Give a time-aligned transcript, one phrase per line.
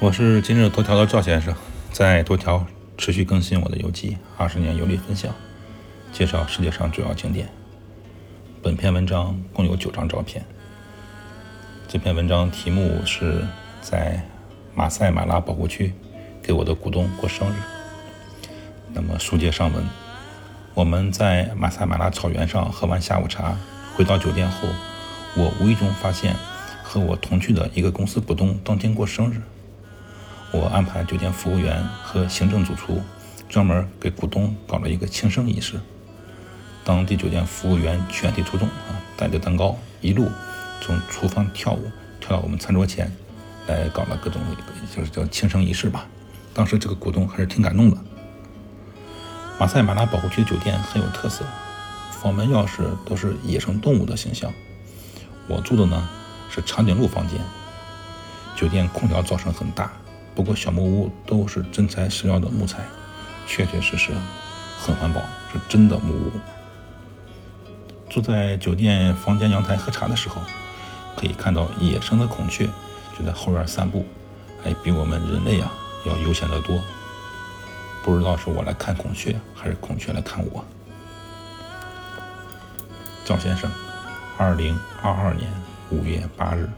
[0.00, 1.54] 我是今日头条的赵先生，
[1.92, 5.30] 在头条持续更新我的游记，二十年游历分享，
[6.10, 7.46] 介绍世界上主要景点。
[8.62, 10.42] 本篇文章共有九张照片。
[11.86, 13.46] 这篇文章题目是
[13.82, 14.18] 在
[14.74, 15.92] 马赛马拉保护区
[16.42, 17.56] 给我的股东过生日。
[18.94, 19.84] 那么书接上文，
[20.72, 23.54] 我们在马赛马拉草原上喝完下午茶，
[23.94, 24.66] 回到酒店后，
[25.36, 26.34] 我无意中发现
[26.82, 29.42] 和我同去的一个公司股东当天过生日。
[30.52, 33.00] 我安排酒店服务员和行政主厨
[33.48, 35.80] 专门给股东搞了一个庆生仪式。
[36.84, 40.28] 当地酒店服务员全体出动啊，带着蛋糕一路
[40.80, 43.10] 从厨房跳舞跳到我们餐桌前
[43.68, 44.42] 来搞了各种
[44.94, 46.06] 就是叫庆生仪式吧。
[46.52, 47.96] 当时这个股东还是挺感动的。
[49.58, 51.44] 马赛马拉保护区酒店很有特色，
[52.10, 54.52] 房门钥匙都是野生动物的形象。
[55.46, 56.08] 我住的呢
[56.50, 57.38] 是长颈鹿房间，
[58.56, 59.92] 酒店空调噪声很大。
[60.34, 62.84] 不过小木屋都是真材实料的木材，
[63.46, 64.12] 确确实实
[64.78, 65.20] 很环保，
[65.52, 66.32] 是真的木屋。
[68.08, 70.40] 坐在酒店房间阳台喝茶的时候，
[71.16, 72.68] 可以看到野生的孔雀
[73.18, 74.04] 就在后院散步，
[74.62, 75.72] 还比我们人类啊
[76.06, 76.80] 要悠闲得多。
[78.02, 80.64] 不知道是我来看孔雀，还是孔雀来看我。
[83.24, 83.70] 赵先生，
[84.38, 85.52] 二零二二年
[85.90, 86.68] 五月八日。